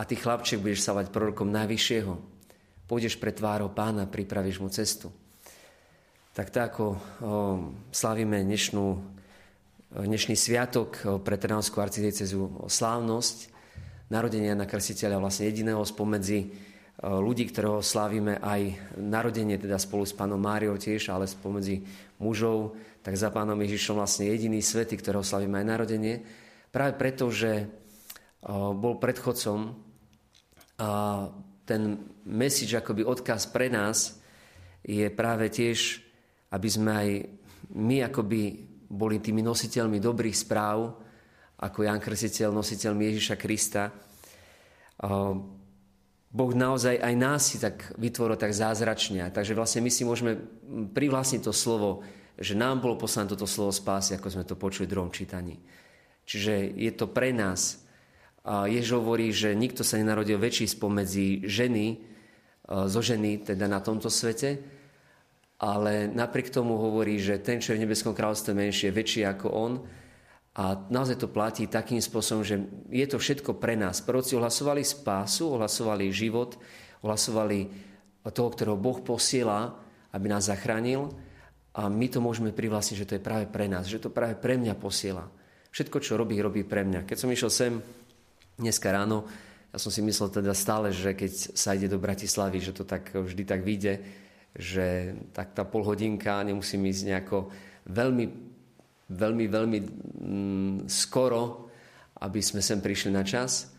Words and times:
a 0.00 0.08
ty 0.08 0.16
chlapček 0.16 0.64
budeš 0.64 0.88
sa 0.88 0.96
prorokom 0.96 1.52
Najvyššieho. 1.52 2.16
Pôjdeš 2.88 3.20
pred 3.20 3.36
tvárou 3.36 3.68
pána, 3.68 4.08
pripravíš 4.08 4.56
mu 4.64 4.72
cestu. 4.72 5.12
Tak 6.32 6.48
tak 6.48 6.72
ako 6.72 6.96
slavíme 7.92 8.40
dnešnú, 8.40 8.96
dnešný 9.92 10.40
sviatok 10.40 11.20
pre 11.20 11.36
Trnavskú 11.36 11.84
arcidiecezu 11.84 12.64
slávnosť, 12.64 13.52
narodenia 14.08 14.56
na 14.56 14.64
krstiteľa 14.64 15.20
vlastne 15.20 15.52
jediného 15.52 15.84
spomedzi 15.84 16.48
ľudí, 17.04 17.52
ktorého 17.52 17.84
slávime 17.84 18.40
aj 18.40 18.96
narodenie, 18.96 19.60
teda 19.60 19.76
spolu 19.76 20.08
s 20.08 20.16
pánom 20.16 20.40
Máriou 20.40 20.80
tiež, 20.80 21.12
ale 21.12 21.28
spomedzi 21.28 21.84
mužov, 22.16 22.72
tak 23.04 23.20
za 23.20 23.28
pánom 23.28 23.60
Ježišom 23.60 24.00
vlastne 24.00 24.32
jediný 24.32 24.64
svety, 24.64 24.96
ktorého 24.96 25.20
slávime 25.20 25.60
aj 25.60 25.66
narodenie. 25.68 26.24
Práve 26.72 26.96
preto, 26.96 27.28
že 27.28 27.68
bol 28.48 28.96
predchodcom 28.96 29.89
ten 31.68 31.82
message, 32.24 32.72
akoby 32.72 33.04
odkaz 33.04 33.46
pre 33.52 33.68
nás 33.68 34.18
je 34.80 35.06
práve 35.12 35.52
tiež, 35.52 36.00
aby 36.50 36.68
sme 36.68 36.90
aj 36.90 37.08
my 37.76 37.96
akoby 38.08 38.66
boli 38.90 39.22
tými 39.22 39.44
nositeľmi 39.44 40.02
dobrých 40.02 40.34
správ, 40.34 40.98
ako 41.60 41.84
Jan 41.84 42.00
Krsiteľ, 42.00 42.50
nositeľmi 42.50 43.06
Ježiša 43.12 43.36
Krista. 43.36 43.92
Boh 46.30 46.52
naozaj 46.54 46.98
aj 46.98 47.14
nás 47.14 47.52
si 47.52 47.60
tak 47.60 47.94
vytvoril 48.00 48.40
tak 48.40 48.56
zázračne. 48.56 49.30
Takže 49.30 49.54
vlastne 49.54 49.84
my 49.84 49.90
si 49.92 50.02
môžeme 50.02 50.40
privlastniť 50.96 51.42
to 51.44 51.52
slovo, 51.54 52.02
že 52.40 52.56
nám 52.56 52.80
bolo 52.80 52.96
poslané 52.96 53.28
toto 53.28 53.44
slovo 53.44 53.70
spásy, 53.70 54.16
ako 54.16 54.32
sme 54.32 54.48
to 54.48 54.56
počuli 54.56 54.88
v 54.88 54.92
druhom 54.96 55.12
čítaní. 55.12 55.60
Čiže 56.24 56.72
je 56.72 56.90
to 56.96 57.12
pre 57.12 57.30
nás. 57.36 57.84
A 58.44 58.64
Jež 58.66 58.96
hovorí, 58.96 59.30
že 59.30 59.52
nikto 59.52 59.84
sa 59.84 60.00
nenarodil 60.00 60.40
väčší 60.40 60.66
spomedzi 60.70 61.44
ženy, 61.44 61.86
e, 61.92 61.96
zo 62.88 63.00
ženy, 63.04 63.44
teda 63.44 63.68
na 63.68 63.84
tomto 63.84 64.08
svete, 64.08 64.60
ale 65.60 66.08
napriek 66.08 66.48
tomu 66.48 66.80
hovorí, 66.80 67.20
že 67.20 67.36
ten, 67.44 67.60
čo 67.60 67.76
je 67.76 67.78
v 67.80 67.84
nebeskom 67.84 68.16
kráľovstve 68.16 68.56
menšie, 68.56 68.88
je 68.88 68.96
väčší 68.96 69.20
ako 69.28 69.46
on, 69.52 69.72
a 70.50 70.74
naozaj 70.90 71.22
to 71.22 71.30
platí 71.30 71.70
takým 71.70 72.02
spôsobom, 72.02 72.42
že 72.42 72.58
je 72.90 73.06
to 73.06 73.22
všetko 73.22 73.62
pre 73.62 73.78
nás. 73.78 74.02
Proroci 74.02 74.34
ohlasovali 74.34 74.82
spásu, 74.82 75.54
ohlasovali 75.54 76.10
život, 76.10 76.58
ohlasovali 77.06 77.70
toho, 78.34 78.48
ktorého 78.50 78.74
Boh 78.74 78.98
posiela, 78.98 79.78
aby 80.10 80.26
nás 80.26 80.50
zachránil. 80.50 81.06
A 81.70 81.86
my 81.86 82.06
to 82.10 82.18
môžeme 82.18 82.50
privlastniť, 82.50 82.98
že 82.98 83.06
to 83.06 83.16
je 83.16 83.22
práve 83.22 83.46
pre 83.46 83.70
nás, 83.70 83.86
že 83.86 84.02
to 84.02 84.10
práve 84.10 84.34
pre 84.34 84.58
mňa 84.58 84.74
posiela. 84.74 85.30
Všetko, 85.70 86.02
čo 86.02 86.18
robí, 86.18 86.34
robí 86.42 86.66
pre 86.66 86.82
mňa. 86.82 87.06
Keď 87.06 87.16
som 87.16 87.30
išiel 87.30 87.50
sem 87.50 87.72
dneska 88.60 88.92
ráno, 88.92 89.24
ja 89.72 89.78
som 89.80 89.88
si 89.88 90.04
myslel 90.04 90.28
teda 90.30 90.52
stále, 90.52 90.92
že 90.92 91.16
keď 91.16 91.56
sa 91.56 91.72
ide 91.72 91.88
do 91.88 91.96
Bratislavy, 91.96 92.60
že 92.60 92.76
to 92.76 92.84
tak 92.84 93.16
vždy 93.16 93.42
tak 93.48 93.64
vyjde, 93.64 94.02
že 94.54 95.14
tak 95.32 95.54
tá 95.56 95.62
pol 95.64 95.86
hodinka, 95.86 96.42
nemusím 96.42 96.90
ísť 96.90 97.02
nejako 97.06 97.48
veľmi 97.86 98.50
veľmi, 99.10 99.44
veľmi 99.50 99.78
mm, 99.80 100.76
skoro, 100.86 101.66
aby 102.22 102.40
sme 102.40 102.62
sem 102.62 102.78
prišli 102.78 103.10
na 103.10 103.26
čas. 103.26 103.74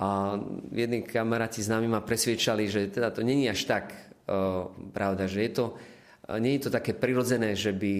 A 0.00 0.38
jedni 0.72 1.04
kamaráti 1.04 1.60
s 1.60 1.68
nami 1.68 1.84
ma 1.90 2.00
presviečali, 2.00 2.70
že 2.70 2.88
teda 2.88 3.12
to 3.12 3.20
není 3.20 3.50
až 3.50 3.68
tak 3.68 3.92
uh, 3.92 4.70
pravda, 4.94 5.28
že 5.28 5.44
je 5.44 5.52
to, 5.52 5.64
uh, 5.76 6.38
nie 6.40 6.56
je 6.56 6.70
to 6.70 6.70
také 6.72 6.96
prirodzené, 6.96 7.52
že 7.52 7.74
by 7.76 7.94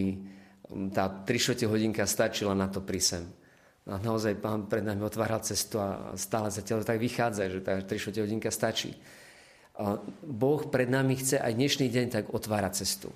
um, 0.72 0.88
tá 0.88 1.10
3 1.12 1.68
hodinka 1.68 2.06
stačila 2.08 2.56
na 2.56 2.72
to 2.72 2.80
prísem. 2.80 3.28
A 3.88 3.96
naozaj 3.96 4.36
pán 4.36 4.68
pred 4.68 4.84
nami 4.84 5.00
otváral 5.00 5.40
cestu 5.40 5.80
a 5.80 6.12
stále 6.20 6.52
zatiaľ 6.52 6.84
tak 6.84 7.00
vychádza, 7.00 7.48
že 7.48 7.64
tá 7.64 7.80
3 7.80 8.20
hodinka 8.20 8.52
stačí. 8.52 8.92
Uh, 9.80 9.96
boh 10.20 10.68
pred 10.68 10.92
nami 10.92 11.16
chce 11.16 11.40
aj 11.40 11.56
dnešný 11.56 11.88
deň 11.88 12.06
tak 12.12 12.24
otvárať 12.28 12.84
cestu. 12.84 13.08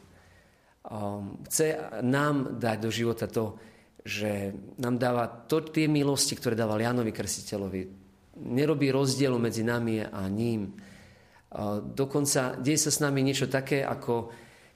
Um, 0.89 1.45
chce 1.45 1.77
nám 2.01 2.57
dať 2.57 2.79
do 2.81 2.89
života 2.89 3.29
to, 3.29 3.61
že 4.05 4.57
nám 4.81 4.97
dáva 4.97 5.29
to, 5.29 5.61
tie 5.65 5.89
milosti, 5.89 6.37
ktoré 6.37 6.57
dával 6.57 6.81
Janovi 6.81 7.13
Krstiteľovi. 7.13 7.83
Nerobí 8.41 8.89
rozdielu 8.89 9.37
medzi 9.37 9.65
nami 9.65 10.05
a 10.05 10.29
ním. 10.29 10.77
Dokonca 11.95 12.59
deje 12.61 12.89
sa 12.89 12.91
s 12.93 13.01
nami 13.01 13.25
niečo 13.25 13.49
také, 13.49 13.81
ako 13.81 14.29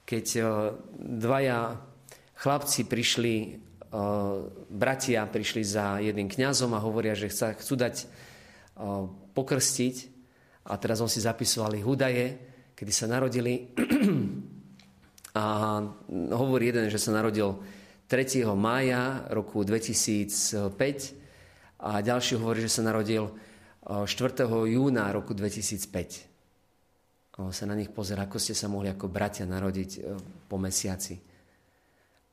keď 0.05 0.25
uh, 0.41 0.47
dvaja 0.97 1.77
chlapci 2.39 2.87
prišli, 2.89 3.35
bratia 4.69 5.25
prišli 5.25 5.65
za 5.65 5.97
jedným 5.97 6.29
kňazom 6.29 6.77
a 6.77 6.83
hovoria, 6.83 7.17
že 7.17 7.33
chcú 7.33 7.73
dať 7.73 8.05
uh, 8.05 9.09
pokrstiť 9.33 9.95
a 10.69 10.77
teraz 10.77 11.01
on 11.01 11.09
si 11.09 11.21
zapisoval 11.21 11.73
ich 11.73 11.87
údaje, 11.87 12.37
kedy 12.77 12.91
sa 12.93 13.09
narodili 13.09 13.73
A 15.39 15.77
hovorí 16.33 16.73
jeden, 16.73 16.89
že 16.89 16.97
sa 16.97 17.13
narodil 17.13 17.61
3. 18.09 18.49
mája 18.57 19.29
roku 19.29 19.61
2005 19.61 20.73
a 21.79 22.01
ďalší 22.01 22.41
hovorí, 22.41 22.65
že 22.65 22.73
sa 22.73 22.81
narodil 22.81 23.29
4. 23.85 24.09
júna 24.49 25.13
roku 25.13 25.37
2005. 25.37 27.37
A 27.39 27.53
sa 27.53 27.69
na 27.69 27.77
nich 27.77 27.93
pozera, 27.93 28.25
ako 28.25 28.41
ste 28.41 28.57
sa 28.57 28.65
mohli 28.67 28.91
ako 28.91 29.07
bratia 29.07 29.45
narodiť 29.45 29.91
po 30.49 30.57
mesiaci. 30.57 31.28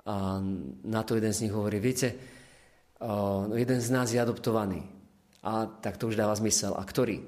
A 0.06 0.38
na 0.86 1.02
to 1.02 1.18
jeden 1.18 1.34
z 1.34 1.46
nich 1.46 1.54
hovorí, 1.54 1.82
viete, 1.82 2.14
jeden 3.52 3.80
z 3.82 3.88
nás 3.90 4.08
je 4.14 4.22
adoptovaný. 4.22 4.86
A 5.42 5.66
tak 5.66 5.98
to 5.98 6.10
už 6.10 6.18
dáva 6.18 6.34
zmysel. 6.34 6.74
A 6.74 6.82
ktorý? 6.82 7.22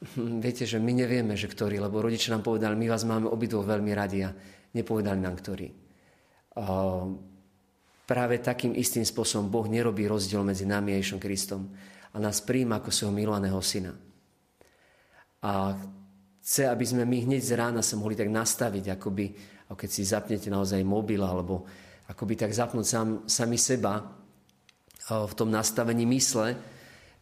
Viete, 0.44 0.64
že 0.64 0.80
my 0.80 0.96
nevieme, 0.96 1.36
že 1.36 1.44
ktorý, 1.44 1.76
lebo 1.76 2.00
rodičia 2.00 2.32
nám 2.32 2.40
povedali, 2.40 2.72
my 2.72 2.88
vás 2.88 3.04
máme 3.04 3.28
obidvoch 3.28 3.68
veľmi 3.68 3.92
radi 3.92 4.24
a 4.24 4.32
nepovedali 4.72 5.20
nám 5.20 5.36
ktorý. 5.36 5.68
Práve 8.08 8.34
takým 8.42 8.72
istým 8.74 9.04
spôsobom 9.04 9.52
Boh 9.52 9.68
nerobí 9.68 10.08
rozdiel 10.08 10.40
medzi 10.40 10.64
nami 10.64 10.96
a 10.96 10.98
Ježom 10.98 11.20
Kristom 11.20 11.68
a 12.10 12.16
nás 12.18 12.42
príjma 12.42 12.82
ako 12.82 12.90
svojho 12.90 13.14
milovaného 13.14 13.60
syna. 13.62 13.94
A 15.46 15.78
chce, 16.42 16.66
aby 16.66 16.84
sme 16.84 17.04
my 17.06 17.30
hneď 17.30 17.42
z 17.44 17.52
rána 17.54 17.80
sa 17.84 17.94
mohli 17.94 18.18
tak 18.18 18.28
nastaviť, 18.28 18.98
akoby, 18.98 19.24
ako 19.70 19.76
keď 19.78 19.90
si 19.94 20.02
zapnete 20.02 20.48
naozaj 20.50 20.82
mobil, 20.82 21.22
alebo 21.22 21.64
akoby 22.10 22.34
tak 22.34 22.50
zapnúť 22.50 22.86
sám, 22.86 23.08
sami 23.30 23.54
seba 23.54 24.02
v 25.06 25.32
tom 25.38 25.48
nastavení 25.50 26.02
mysle, 26.10 26.58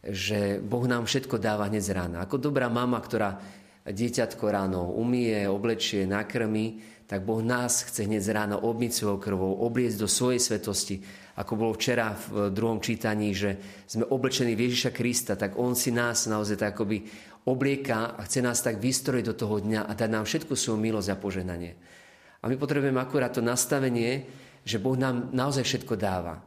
že 0.01 0.57
Boh 0.63 0.85
nám 0.89 1.05
všetko 1.05 1.37
dáva 1.37 1.69
hneď 1.69 1.83
z 1.85 1.91
rána. 1.93 2.17
Ako 2.25 2.41
dobrá 2.41 2.71
mama, 2.71 2.97
ktorá 2.97 3.37
dieťatko 3.85 4.45
ráno 4.49 4.89
umie, 4.95 5.45
oblečie, 5.45 6.09
nakrmi, 6.09 6.81
tak 7.09 7.25
Boh 7.25 7.41
nás 7.41 7.89
chce 7.89 8.05
hneď 8.05 8.21
z 8.21 8.29
rána 8.33 8.55
obmyť 8.61 8.91
svojou 8.93 9.17
krvou, 9.17 9.51
obliecť 9.65 9.97
do 9.97 10.05
svojej 10.05 10.37
svetosti. 10.37 11.01
Ako 11.41 11.57
bolo 11.57 11.73
včera 11.73 12.13
v 12.13 12.53
druhom 12.53 12.77
čítaní, 12.77 13.33
že 13.33 13.57
sme 13.89 14.05
oblečení 14.05 14.53
v 14.53 14.69
Ježiša 14.69 14.91
Krista, 14.93 15.33
tak 15.33 15.57
On 15.57 15.73
si 15.73 15.89
nás 15.89 16.29
naozaj 16.29 16.61
tak 16.61 16.77
akoby 16.77 17.09
oblieka 17.49 18.13
a 18.13 18.21
chce 18.29 18.45
nás 18.45 18.61
tak 18.61 18.77
vystrojiť 18.77 19.25
do 19.25 19.33
toho 19.33 19.57
dňa 19.57 19.89
a 19.89 19.91
dať 19.97 20.09
nám 20.11 20.29
všetku 20.29 20.53
svoju 20.53 20.77
milosť 20.77 21.09
a 21.09 21.17
poženanie. 21.17 21.71
A 22.39 22.47
my 22.47 22.55
potrebujeme 22.55 23.01
akurát 23.01 23.33
to 23.33 23.41
nastavenie, 23.41 24.29
že 24.63 24.81
Boh 24.81 24.95
nám 24.95 25.31
naozaj 25.31 25.63
všetko 25.65 25.93
dáva. 25.99 26.41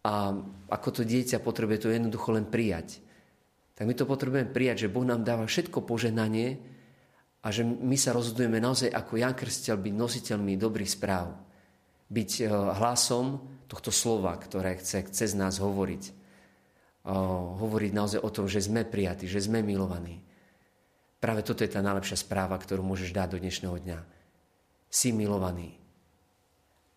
A 0.00 0.32
ako 0.72 0.88
to 1.00 1.02
dieťa 1.04 1.44
potrebuje 1.44 1.84
to 1.84 1.92
jednoducho 1.92 2.32
len 2.32 2.48
prijať. 2.48 3.02
Tak 3.76 3.84
my 3.84 3.94
to 3.96 4.08
potrebujeme 4.08 4.48
prijať, 4.48 4.88
že 4.88 4.92
Boh 4.92 5.04
nám 5.04 5.24
dáva 5.24 5.44
všetko 5.44 5.84
poženanie, 5.84 6.60
a 7.40 7.48
že 7.48 7.64
my 7.64 7.96
sa 7.96 8.12
rozhodujeme 8.12 8.60
naozaj 8.60 8.92
ako 8.92 9.16
Jan 9.16 9.32
Krstiteľ 9.32 9.76
byť 9.80 9.94
nositeľmi 9.96 10.52
dobrých 10.60 10.90
správ. 10.92 11.32
Byť 12.12 12.30
eh, 12.44 12.48
hlasom 12.52 13.40
tohto 13.64 13.88
slova, 13.88 14.36
ktoré 14.36 14.76
chce 14.76 15.08
cez 15.08 15.32
nás 15.32 15.56
hovoriť. 15.56 16.04
Eh, 16.04 16.14
hovoriť 17.56 17.92
naozaj 17.96 18.20
o 18.20 18.30
tom, 18.30 18.44
že 18.44 18.60
sme 18.60 18.84
prijatí, 18.84 19.24
že 19.24 19.40
sme 19.40 19.64
milovaní. 19.64 20.20
Práve 21.20 21.44
toto 21.44 21.64
je 21.64 21.72
tá 21.72 21.84
najlepšia 21.84 22.16
správa, 22.16 22.56
ktorú 22.56 22.80
môžeš 22.84 23.12
dať 23.12 23.36
do 23.36 23.38
dnešného 23.40 23.76
dňa. 23.76 23.98
Si 24.88 25.12
milovaný. 25.12 25.76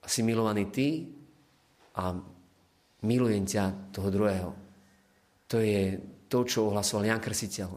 Si 0.04 0.22
milovaný 0.22 0.68
ty 0.70 1.08
a 1.96 2.12
milujem 3.08 3.48
ťa 3.48 3.94
toho 3.96 4.10
druhého. 4.12 4.50
To 5.48 5.58
je 5.60 6.00
to, 6.28 6.40
čo 6.44 6.72
ohlasoval 6.72 7.08
Jan 7.08 7.24
Krstiteľ. 7.24 7.70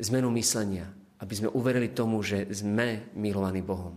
Zmenu 0.00 0.28
myslenia 0.36 1.00
aby 1.20 1.34
sme 1.36 1.52
uverili 1.52 1.92
tomu, 1.92 2.24
že 2.24 2.48
sme 2.48 3.12
milovaní 3.16 3.60
Bohom 3.60 3.92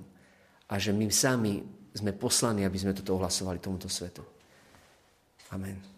a 0.67 0.75
že 0.75 0.91
my 0.91 1.07
sami 1.07 1.63
sme 1.95 2.11
poslaní, 2.11 2.67
aby 2.67 2.77
sme 2.79 2.91
toto 2.91 3.15
ohlasovali 3.15 3.63
tomuto 3.63 3.87
svetu. 3.87 4.23
Amen. 5.55 5.92